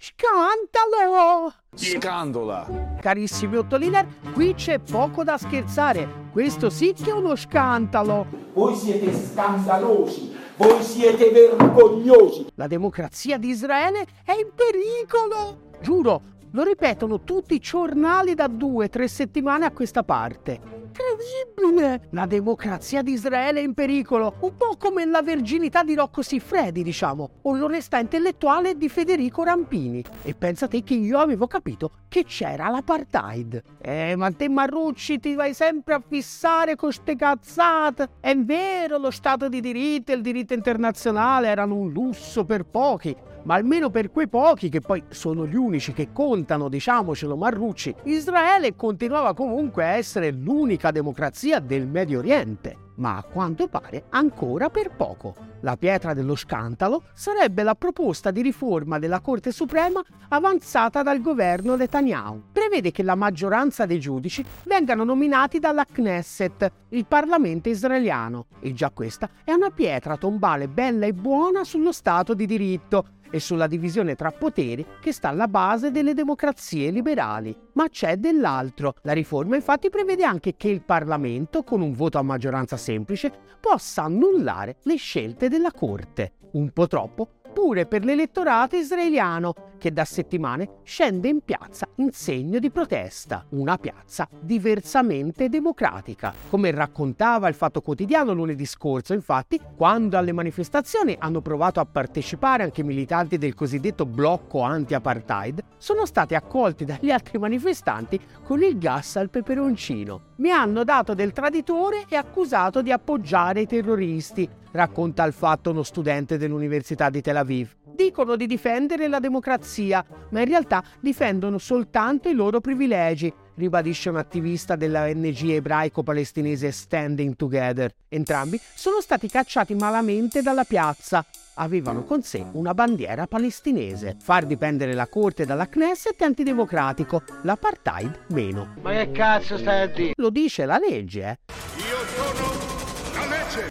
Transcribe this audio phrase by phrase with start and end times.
[0.00, 1.52] Scandalo!
[1.74, 2.94] Scandola!
[3.00, 6.26] Carissimi Ottoliner, qui c'è poco da scherzare.
[6.30, 8.24] Questo sì che è uno scandalo.
[8.52, 12.46] Voi siete scandalosi, voi siete vergognosi.
[12.54, 15.72] La democrazia di Israele è in pericolo.
[15.80, 16.20] Giuro,
[16.52, 20.86] lo ripetono tutti i giornali da due o tre settimane a questa parte.
[20.88, 22.08] Incredibile!
[22.10, 26.82] La democrazia di Israele è in pericolo, un po' come la verginità di Rocco Siffredi,
[26.82, 30.02] diciamo, o l'onestà intellettuale di Federico Rampini.
[30.22, 33.62] E pensate che io avevo capito che c'era l'apartheid.
[33.80, 38.08] Eh, ma te Marrucci ti vai sempre a fissare con ste cazzate.
[38.20, 43.14] È vero, lo Stato di diritto e il diritto internazionale erano un lusso per pochi,
[43.48, 48.76] ma almeno per quei pochi che poi sono gli unici che contano, diciamocelo Marrucci, Israele
[48.76, 54.90] continuava comunque a essere l'unica democrazia del Medio Oriente ma a quanto pare ancora per
[54.94, 55.34] poco.
[55.62, 61.74] La pietra dello scandalo sarebbe la proposta di riforma della Corte Suprema avanzata dal governo
[61.74, 62.44] Netanyahu.
[62.52, 68.90] Prevede che la maggioranza dei giudici vengano nominati dalla Knesset, il Parlamento israeliano, e già
[68.90, 74.14] questa è una pietra tombale bella e buona sullo Stato di diritto, e sulla divisione
[74.14, 77.56] tra poteri che sta alla base delle democrazie liberali.
[77.74, 78.94] Ma c'è dell'altro.
[79.02, 84.02] La riforma infatti prevede anche che il Parlamento, con un voto a maggioranza semplice, possa
[84.04, 86.32] annullare le scelte della Corte.
[86.52, 92.58] Un po' troppo pure per l'elettorato israeliano che da settimane scende in piazza in segno
[92.58, 96.34] di protesta, una piazza diversamente democratica.
[96.50, 102.64] Come raccontava il Fatto Quotidiano lunedì scorso, infatti, quando alle manifestazioni hanno provato a partecipare
[102.64, 109.16] anche militanti del cosiddetto blocco anti-apartheid, sono stati accolti dagli altri manifestanti con il gas
[109.16, 110.20] al peperoncino.
[110.36, 115.82] Mi hanno dato del traditore e accusato di appoggiare i terroristi, racconta il fatto uno
[115.82, 117.74] studente dell'Università di Tel Aviv.
[117.84, 124.16] Dicono di difendere la democrazia, ma in realtà difendono soltanto i loro privilegi, ribadisce un
[124.16, 127.92] attivista della ONG ebraico-palestinese Standing Together.
[128.08, 131.24] Entrambi sono stati cacciati malamente dalla piazza.
[131.54, 134.16] Avevano con sé una bandiera palestinese.
[134.20, 138.76] Far dipendere la corte dalla Knesset è antidemocratico, l'apartheid meno.
[138.80, 140.12] Ma che cazzo stai a dire?
[140.14, 141.67] Lo dice la legge, eh?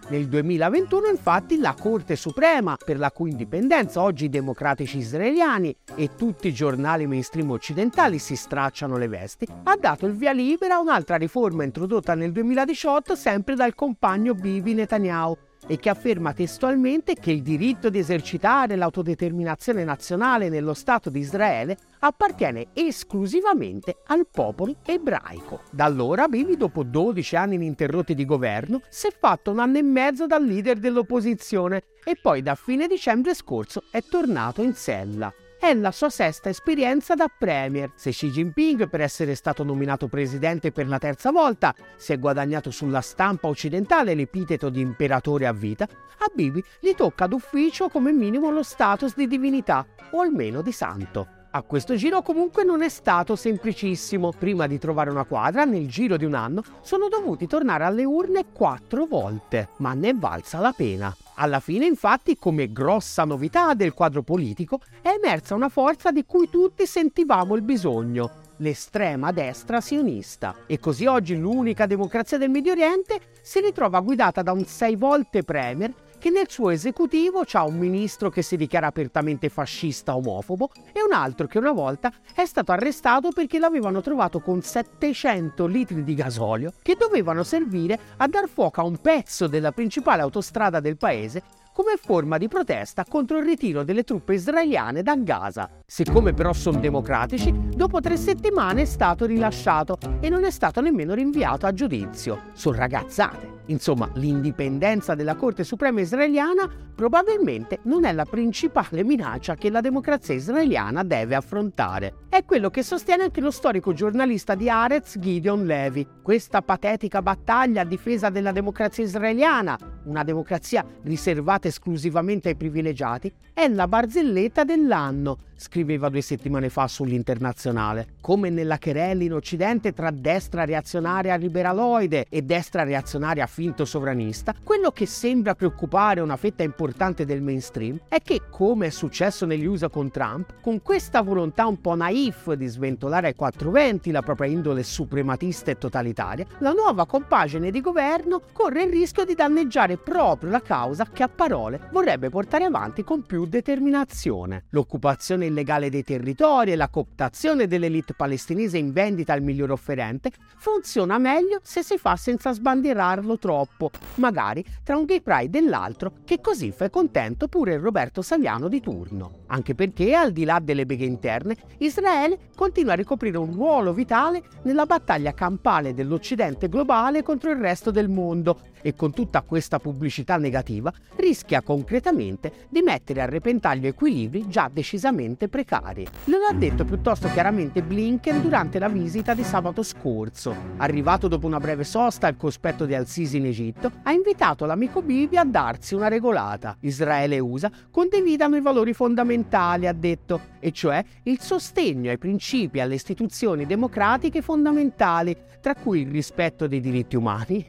[0.10, 6.12] Nel 2021 infatti la Corte Suprema, per la cui indipendenza oggi i democratici israeliani e
[6.16, 10.80] tutti i giornali mainstream occidentali si stracciano le vesti, ha dato il via libera a
[10.80, 17.32] un'altra riforma introdotta nel 2018 sempre dal compagno Bibi Netanyahu e che afferma testualmente che
[17.32, 25.62] il diritto di esercitare l'autodeterminazione nazionale nello Stato di Israele appartiene esclusivamente al popolo ebraico.
[25.72, 29.84] Da allora Bibi, dopo 12 anni ininterrotti di governo, si è fatto un anno e
[29.84, 35.34] mezzo da leader dell'opposizione e poi da fine dicembre scorso è tornato in sella.
[35.60, 37.92] È la sua sesta esperienza da premier.
[37.96, 42.70] Se Xi Jinping, per essere stato nominato presidente per la terza volta, si è guadagnato
[42.70, 48.52] sulla stampa occidentale l'epiteto di imperatore a vita, a Bibi gli tocca d'ufficio come minimo
[48.52, 51.28] lo status di divinità, o almeno di santo.
[51.50, 54.32] A questo giro comunque non è stato semplicissimo.
[54.38, 58.46] Prima di trovare una quadra, nel giro di un anno, sono dovuti tornare alle urne
[58.54, 61.16] quattro volte, ma ne è valsa la pena.
[61.40, 66.50] Alla fine, infatti, come grossa novità del quadro politico, è emersa una forza di cui
[66.50, 70.56] tutti sentivamo il bisogno, l'estrema destra sionista.
[70.66, 75.44] E così oggi l'unica democrazia del Medio Oriente si ritrova guidata da un sei volte
[75.44, 81.04] premier che nel suo esecutivo c'ha un ministro che si dichiara apertamente fascista omofobo e
[81.04, 86.14] un altro che una volta è stato arrestato perché l'avevano trovato con 700 litri di
[86.14, 91.44] gasolio che dovevano servire a dar fuoco a un pezzo della principale autostrada del paese
[91.78, 95.70] come forma di protesta contro il ritiro delle truppe israeliane da Gaza.
[95.86, 101.14] Siccome però sono democratici, dopo tre settimane è stato rilasciato e non è stato nemmeno
[101.14, 102.46] rinviato a giudizio.
[102.54, 103.57] Sono ragazzate.
[103.68, 110.34] Insomma, l'indipendenza della Corte Suprema israeliana probabilmente non è la principale minaccia che la democrazia
[110.36, 112.26] israeliana deve affrontare.
[112.30, 116.08] È quello che sostiene anche lo storico giornalista di Arez Gideon Levy.
[116.22, 119.78] Questa patetica battaglia a difesa della democrazia israeliana,
[120.08, 128.16] una democrazia riservata esclusivamente ai privilegiati, è la barzelletta dell'anno, scriveva due settimane fa sull'internazionale.
[128.22, 134.92] Come nella querella in Occidente tra destra reazionaria liberaloide e destra reazionaria finto sovranista, quello
[134.92, 139.90] che sembra preoccupare una fetta importante del mainstream è che, come è successo negli USA
[139.90, 144.84] con Trump, con questa volontà un po' naif di sventolare ai 420 la propria indole
[144.84, 150.62] suprematista e totalitaria, la nuova compagine di governo corre il rischio di danneggiare proprio la
[150.62, 154.66] causa che a parole vorrebbe portare avanti con più determinazione.
[154.70, 161.18] L'occupazione illegale dei territori e la cooptazione dell'elite palestinese in vendita al miglior offerente funziona
[161.18, 166.42] meglio se si fa senza sbandierarlo troppo, magari tra un gay pride e l'altro, che
[166.42, 169.44] così fa contento pure il Roberto Saviano di turno.
[169.48, 174.44] Anche perché, al di là delle beghe interne, Israele continua a ricoprire un ruolo vitale
[174.64, 180.38] nella battaglia campale dell'Occidente globale contro il resto del mondo e con tutta questa pubblicità
[180.38, 186.08] negativa rischia concretamente di mettere a repentaglio equilibri già decisamente precari.
[186.26, 190.56] Lo ha detto piuttosto chiaramente Blinken durante la visita di sabato scorso.
[190.78, 195.38] Arrivato dopo una breve sosta al cospetto di Al-Sisi in Egitto, ha invitato l'amico Bibi
[195.38, 196.78] a darsi una regolata.
[196.82, 202.78] Israele e USA condividano i valori fondamentali, ha detto, e cioè il sostegno ai principi
[202.78, 207.66] e alle istituzioni democratiche fondamentali, tra cui il rispetto dei diritti umani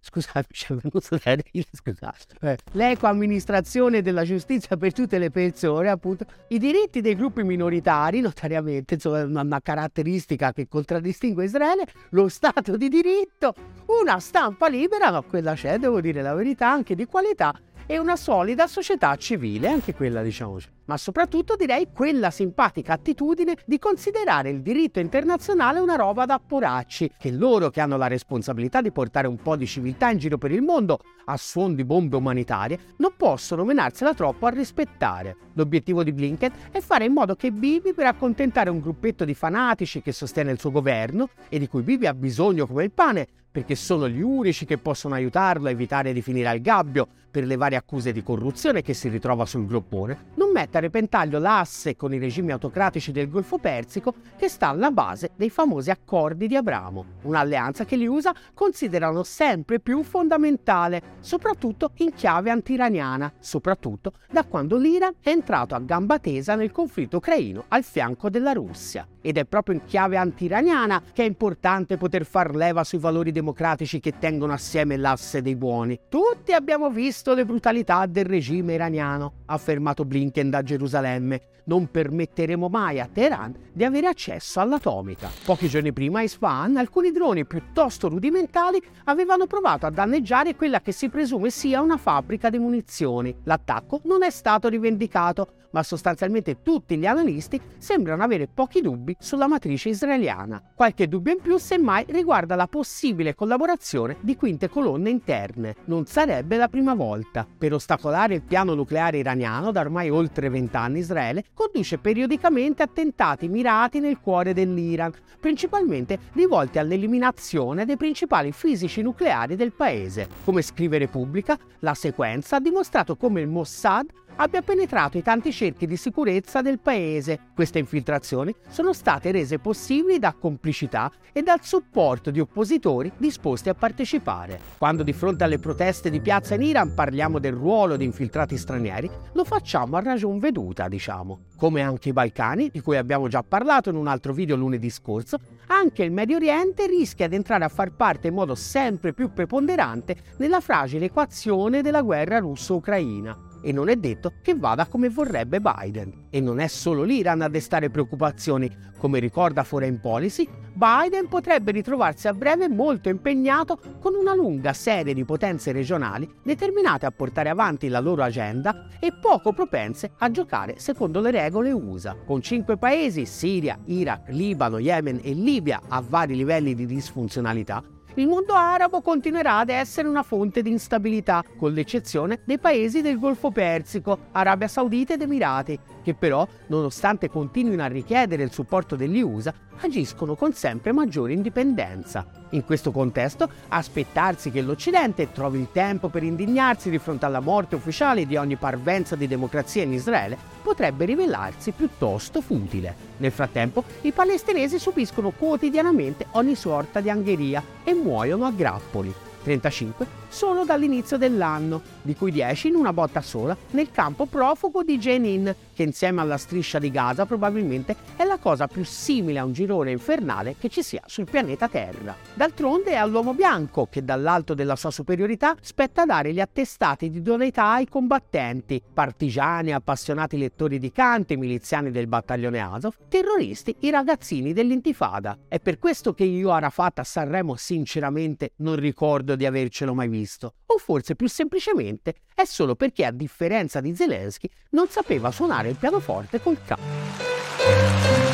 [0.00, 2.34] Scusate, mi è venuto da dire, scusate.
[2.40, 6.24] Eh, l'ecoamministrazione della giustizia per tutte le persone, appunto.
[6.48, 12.76] I diritti dei gruppi minoritari, notariamente, insomma, una, una caratteristica che contraddistingue Israele, lo Stato
[12.76, 13.54] di diritto,
[13.86, 17.52] una stampa libera, ma quella c'è, devo dire la verità, anche di qualità,
[17.90, 20.58] e una solida società civile, anche quella diciamo
[20.88, 27.12] ma soprattutto direi quella simpatica attitudine di considerare il diritto internazionale una roba da poracci,
[27.18, 30.50] che loro che hanno la responsabilità di portare un po' di civiltà in giro per
[30.50, 35.36] il mondo a suon di bombe umanitarie, non possono menarsela troppo a rispettare.
[35.52, 40.00] L'obiettivo di Blinken è fare in modo che Bibi, per accontentare un gruppetto di fanatici
[40.00, 43.26] che sostiene il suo governo e di cui Bibi ha bisogno come il pane,
[43.58, 47.56] perché sono gli unici che possono aiutarlo a evitare di finire al gabbio per le
[47.56, 52.14] varie accuse di corruzione che si ritrova sul groppone, non mette a repentaglio l'asse con
[52.14, 57.04] i regimi autocratici del Golfo Persico che sta alla base dei famosi accordi di Abramo,
[57.22, 64.76] un'alleanza che gli USA considerano sempre più fondamentale, soprattutto in chiave antiraniana, soprattutto da quando
[64.76, 69.06] l'Iran è entrato a gamba tesa nel conflitto ucraino al fianco della Russia.
[69.20, 73.47] Ed è proprio in chiave antiraniana che è importante poter far leva sui valori democratici
[73.52, 75.98] che tengono assieme l'asse dei buoni.
[76.08, 81.40] Tutti abbiamo visto le brutalità del regime iraniano, ha affermato Blinken da Gerusalemme.
[81.68, 85.28] Non permetteremo mai a Teheran di avere accesso all'atomica.
[85.44, 90.92] Pochi giorni prima a Isfahan alcuni droni piuttosto rudimentali avevano provato a danneggiare quella che
[90.92, 93.36] si presume sia una fabbrica di munizioni.
[93.44, 99.46] L'attacco non è stato rivendicato, ma sostanzialmente tutti gli analisti sembrano avere pochi dubbi sulla
[99.46, 100.72] matrice israeliana.
[100.74, 105.76] Qualche dubbio in più semmai riguarda la possibile collaborazione di quinte colonne interne.
[105.84, 107.46] Non sarebbe la prima volta.
[107.56, 114.00] Per ostacolare il piano nucleare iraniano da ormai oltre vent'anni Israele conduce periodicamente attentati mirati
[114.00, 120.26] nel cuore dell'Iran, principalmente rivolti all'eliminazione dei principali fisici nucleari del paese.
[120.42, 125.86] Come scrive Repubblica, la sequenza ha dimostrato come il Mossad abbia penetrato i tanti cerchi
[125.86, 127.38] di sicurezza del paese.
[127.54, 133.74] Queste infiltrazioni sono state rese possibili da complicità e dal supporto di oppositori disposti a
[133.74, 134.60] partecipare.
[134.78, 139.10] Quando di fronte alle proteste di piazza in Iran parliamo del ruolo di infiltrati stranieri,
[139.32, 141.46] lo facciamo a ragion veduta, diciamo.
[141.56, 145.38] Come anche i Balcani, di cui abbiamo già parlato in un altro video lunedì scorso,
[145.66, 150.16] anche il Medio Oriente rischia di entrare a far parte in modo sempre più preponderante
[150.38, 156.26] nella fragile equazione della guerra russo-ucraina e non è detto che vada come vorrebbe Biden.
[156.30, 162.28] E non è solo l'Iran a destare preoccupazioni, come ricorda Foreign Policy, Biden potrebbe ritrovarsi
[162.28, 167.88] a breve molto impegnato con una lunga serie di potenze regionali determinate a portare avanti
[167.88, 172.16] la loro agenda e poco propense a giocare secondo le regole USA.
[172.24, 177.82] Con cinque paesi, Siria, Iraq, Libano, Yemen e Libia, a vari livelli di disfunzionalità,
[178.18, 183.16] il mondo arabo continuerà ad essere una fonte di instabilità, con l'eccezione dei paesi del
[183.16, 189.20] Golfo Persico, Arabia Saudita ed Emirati, che però, nonostante continuino a richiedere il supporto degli
[189.20, 192.26] USA, agiscono con sempre maggiore indipendenza.
[192.50, 197.76] In questo contesto, aspettarsi che l'Occidente trovi il tempo per indignarsi di fronte alla morte
[197.76, 203.07] ufficiale di ogni parvenza di democrazia in Israele potrebbe rivelarsi piuttosto futile.
[203.18, 209.12] Nel frattempo, i palestinesi subiscono quotidianamente ogni sorta di angheria e muoiono a grappoli.
[209.42, 214.98] 35 solo dall'inizio dell'anno, di cui 10 in una botta sola nel campo profugo di
[214.98, 219.52] Jenin, che insieme alla striscia di Gaza probabilmente è la cosa più simile a un
[219.52, 222.16] girone infernale che ci sia sul pianeta Terra.
[222.34, 227.74] D'altronde è all'uomo bianco che dall'alto della sua superiorità spetta dare gli attestati di idoneità
[227.74, 235.38] ai combattenti, partigiani, appassionati lettori di canti, miliziani del battaglione Azov, terroristi, i ragazzini dell'intifada.
[235.46, 240.54] È per questo che io Arafat a Sanremo sinceramente non ricordo di avercelo mai visto.
[240.70, 245.76] O forse più semplicemente è solo perché a differenza di Zelensky non sapeva suonare il
[245.76, 248.27] pianoforte col capo.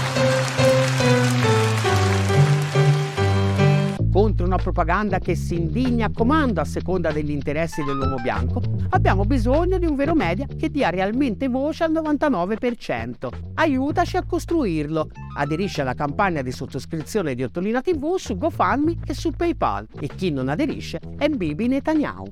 [4.54, 9.78] Una propaganda che si indigna a comando a seconda degli interessi dell'uomo bianco, abbiamo bisogno
[9.78, 13.28] di un vero media che dia realmente voce al 99%.
[13.54, 15.08] Aiutaci a costruirlo.
[15.36, 20.30] Aderisci alla campagna di sottoscrizione di Ottolina TV su GoFundMe e su PayPal e chi
[20.30, 22.30] non aderisce è Bibi Netanyahu.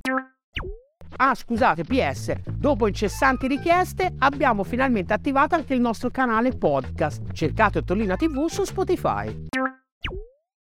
[1.17, 7.33] Ah, scusate, PS, dopo incessanti richieste abbiamo finalmente attivato anche il nostro canale podcast.
[7.33, 9.49] Cercate Ottolina TV su Spotify.